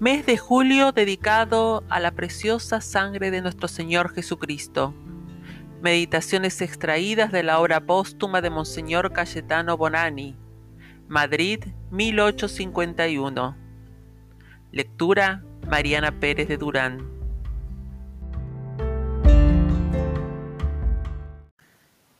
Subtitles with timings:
[0.00, 4.92] Mes de julio dedicado a la preciosa sangre de nuestro Señor Jesucristo.
[5.82, 10.36] Meditaciones extraídas de la obra póstuma de Monseñor Cayetano Bonani.
[11.06, 11.60] Madrid,
[11.92, 13.56] 1851.
[14.72, 17.08] Lectura Mariana Pérez de Durán.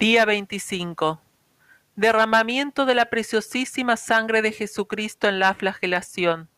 [0.00, 1.20] Día 25.
[1.94, 6.49] Derramamiento de la preciosísima sangre de Jesucristo en la flagelación.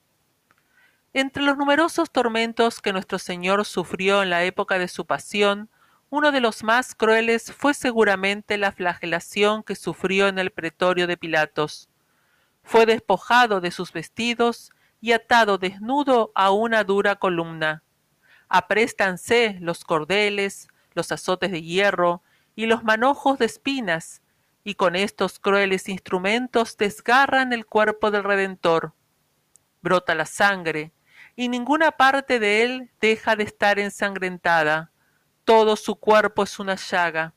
[1.14, 5.68] Entre los numerosos tormentos que nuestro Señor sufrió en la época de su pasión,
[6.08, 11.18] uno de los más crueles fue seguramente la flagelación que sufrió en el pretorio de
[11.18, 11.90] Pilatos.
[12.62, 17.82] Fue despojado de sus vestidos y atado desnudo a una dura columna.
[18.48, 22.22] Apréstanse los cordeles, los azotes de hierro
[22.56, 24.22] y los manojos de espinas,
[24.64, 28.94] y con estos crueles instrumentos desgarran el cuerpo del Redentor.
[29.82, 30.92] Brota la sangre,
[31.36, 34.92] y ninguna parte de él deja de estar ensangrentada.
[35.44, 37.34] Todo su cuerpo es una llaga.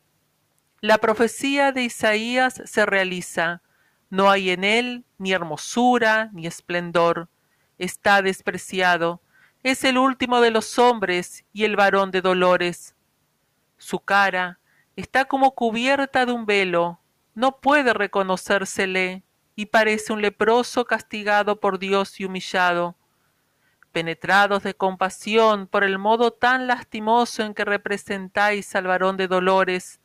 [0.82, 3.62] La profecía de Isaías se realiza.
[4.10, 7.30] No hay en él ni hermosura ni esplendor.
[7.78, 9.22] Está despreciado.
[9.64, 12.96] Es el último de los hombres y el varón de dolores.
[13.78, 14.60] Su cara
[14.96, 17.00] está como cubierta de un velo.
[17.34, 19.24] No puede reconocérsele
[19.56, 22.96] y parece un leproso castigado por Dios y humillado
[23.96, 30.02] penetrados de compasión por el modo tan lastimoso en que representáis al varón de dolores,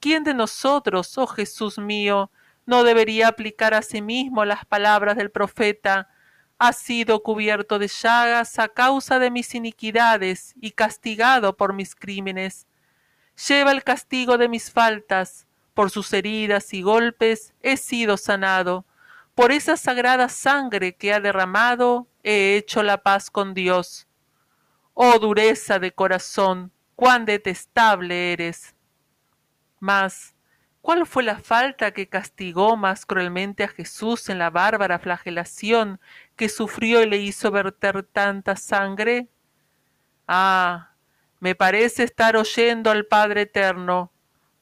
[0.00, 2.30] ¿quién de nosotros, oh Jesús mío,
[2.66, 6.10] no debería aplicar a sí mismo las palabras del profeta,
[6.58, 12.66] ha sido cubierto de llagas a causa de mis iniquidades y castigado por mis crímenes?
[13.48, 18.84] Lleva el castigo de mis faltas, por sus heridas y golpes he sido sanado.
[19.34, 24.06] Por esa sagrada sangre que ha derramado, he hecho la paz con Dios.
[24.94, 28.74] Oh dureza de corazón, cuán detestable eres.
[29.80, 30.34] Mas,
[30.80, 36.00] ¿cuál fue la falta que castigó más cruelmente a Jesús en la bárbara flagelación
[36.36, 39.28] que sufrió y le hizo verter tanta sangre?
[40.28, 40.92] Ah,
[41.40, 44.12] me parece estar oyendo al Padre Eterno.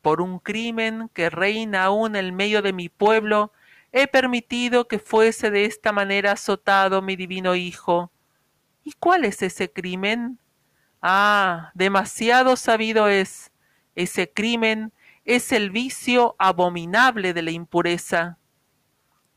[0.01, 3.53] Por un crimen que reina aún en medio de mi pueblo,
[3.93, 8.13] he permitido que fuese de esta manera azotado mi divino Hijo.
[8.85, 10.39] ¿Y cuál es ese crimen?
[11.03, 13.51] Ah, demasiado sabido es.
[13.95, 14.93] Ese crimen
[15.25, 18.39] es el vicio abominable de la impureza.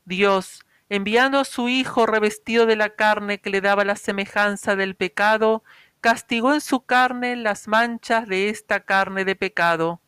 [0.04, 4.94] Dios, enviando a su Hijo revestido de la carne que le daba la semejanza del
[4.94, 5.64] pecado,
[6.00, 10.00] castigó en su carne las manchas de esta carne de pecado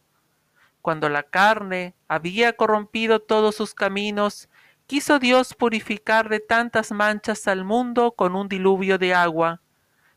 [0.87, 4.49] cuando la carne había corrompido todos sus caminos,
[4.87, 9.63] quiso Dios purificar de tantas manchas al mundo con un diluvio de agua,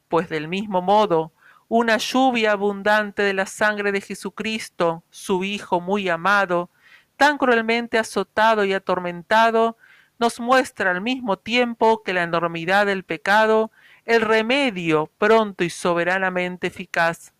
[0.09, 1.33] pues del mismo modo,
[1.69, 6.69] una lluvia abundante de la sangre de Jesucristo, su Hijo muy amado,
[7.17, 9.75] tan cruelmente azotado y atormentado,
[10.19, 13.71] nos muestra al mismo tiempo que la enormidad del pecado,
[14.05, 17.33] el remedio pronto y soberanamente eficaz.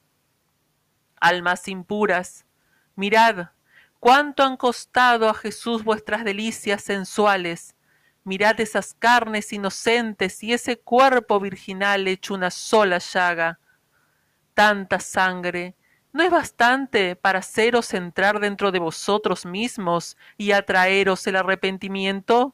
[1.21, 2.47] Almas impuras,
[2.99, 3.51] Mirad,
[4.01, 7.73] cuánto han costado a Jesús vuestras delicias sensuales.
[8.25, 13.57] Mirad esas carnes inocentes y ese cuerpo virginal hecho una sola llaga.
[14.53, 15.77] Tanta sangre,
[16.11, 22.53] ¿no es bastante para haceros entrar dentro de vosotros mismos y atraeros el arrepentimiento?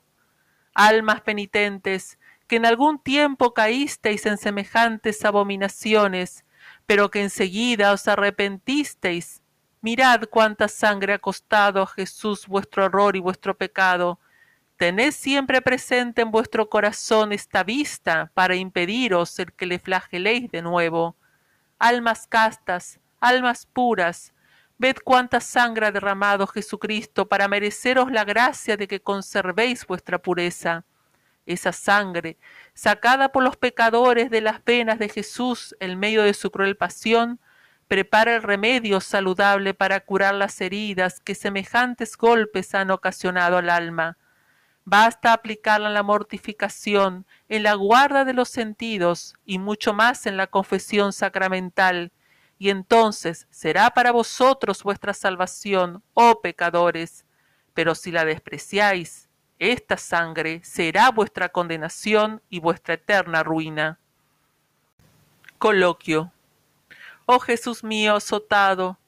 [0.76, 6.46] Almas penitentes, que en algún tiempo caísteis en semejantes abominaciones,
[6.86, 9.42] pero que enseguida os arrepentisteis
[9.86, 14.20] Mirad cuánta sangre ha costado a Jesús vuestro error y vuestro pecado.
[14.78, 20.64] Tened siempre presente en vuestro corazón esta vista para impediros el que le flageléis de
[20.64, 21.16] nuevo.
[21.78, 24.34] Almas castas, almas puras,
[24.80, 30.84] ved cuánta sangre ha derramado Jesucristo para mereceros la gracia de que conservéis vuestra pureza.
[31.46, 32.40] Esa sangre,
[32.74, 37.40] sacada por los pecadores de las venas de Jesús en medio de su cruel pasión,
[37.88, 44.18] prepara el remedio saludable para curar las heridas que semejantes golpes han ocasionado al alma.
[44.86, 50.38] Basta aplicarla en la mortificación, en la guarda de los sentidos y mucho más en
[50.38, 52.12] la confesión sacramental,
[52.58, 57.26] y entonces será para vosotros vuestra salvación, oh pecadores.
[57.74, 59.28] Pero si la despreciáis,
[59.60, 64.00] esta sangre será vuestra condenación y vuestra eterna ruina.
[65.58, 66.32] Coloquio
[67.26, 69.00] Oh Jesús mío azotado,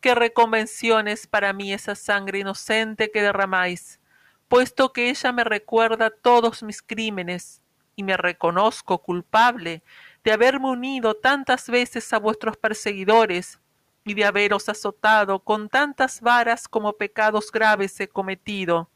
[0.00, 4.00] qué reconvención es para mí esa sangre inocente que derramáis,
[4.48, 7.62] puesto que ella me recuerda todos mis crímenes,
[7.94, 9.82] y me reconozco culpable
[10.24, 13.60] de haberme unido tantas veces a vuestros perseguidores
[14.04, 18.88] y de haberos azotado con tantas varas como pecados graves he cometido.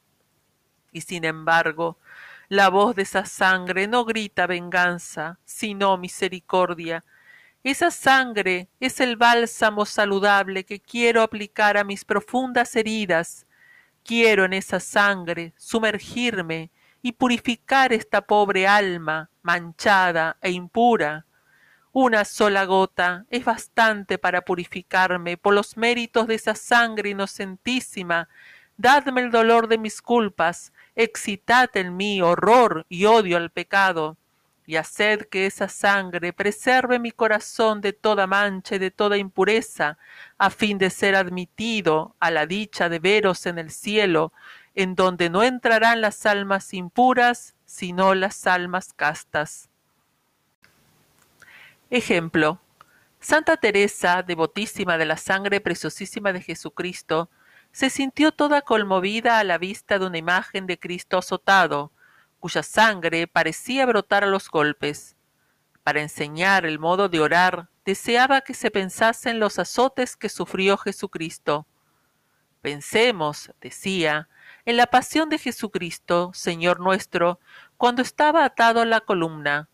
[0.90, 1.98] Y sin embargo,
[2.48, 7.04] la voz de esa sangre no grita venganza, sino misericordia.
[7.64, 13.46] Esa sangre es el bálsamo saludable que quiero aplicar a mis profundas heridas.
[14.04, 16.70] Quiero en esa sangre sumergirme
[17.00, 21.24] y purificar esta pobre alma manchada e impura.
[21.90, 28.28] Una sola gota es bastante para purificarme por los méritos de esa sangre inocentísima.
[28.76, 34.18] Dadme el dolor de mis culpas, excitad en mí horror y odio al pecado,
[34.66, 39.98] y haced que esa sangre preserve mi corazón de toda mancha y de toda impureza,
[40.38, 44.32] a fin de ser admitido a la dicha de veros en el cielo,
[44.74, 49.68] en donde no entrarán las almas impuras, sino las almas castas.
[51.90, 52.60] Ejemplo.
[53.20, 57.30] Santa Teresa, devotísima de la sangre preciosísima de Jesucristo,
[57.72, 61.90] se sintió toda conmovida a la vista de una imagen de Cristo azotado,
[62.44, 65.16] cuya sangre parecía brotar a los golpes.
[65.82, 70.76] Para enseñar el modo de orar, deseaba que se pensase en los azotes que sufrió
[70.76, 71.66] Jesucristo.
[72.60, 74.28] Pensemos, decía,
[74.66, 77.40] en la pasión de Jesucristo, Señor nuestro,
[77.78, 79.70] cuando estaba atado a la columna.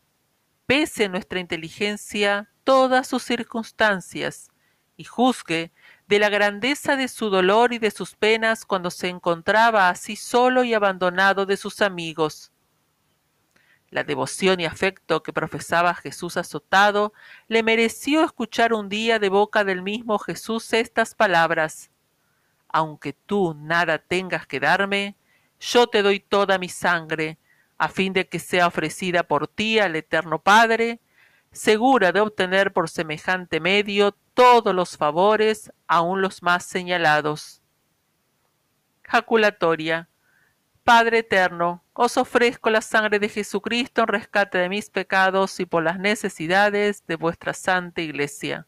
[0.67, 4.53] Pese nuestra inteligencia todas sus circunstancias,
[4.97, 5.73] y juzgue
[6.07, 10.63] de la grandeza de su dolor y de sus penas cuando se encontraba así solo
[10.63, 12.53] y abandonado de sus amigos.
[13.91, 17.13] La devoción y afecto que profesaba Jesús azotado
[17.49, 21.91] le mereció escuchar un día de boca del mismo Jesús estas palabras
[22.73, 25.17] aunque tú nada tengas que darme,
[25.59, 27.39] yo te doy toda mi sangre,
[27.79, 31.01] a fin de que sea ofrecida por ti al Eterno Padre,
[31.53, 37.63] segura de obtener por semejante medio todos los favores, aun los más señalados.
[39.03, 40.09] Jaculatoria.
[40.91, 45.85] Padre eterno, os ofrezco la sangre de Jesucristo en rescate de mis pecados y por
[45.85, 48.67] las necesidades de vuestra santa Iglesia.